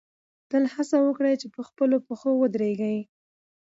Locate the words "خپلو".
1.67-1.97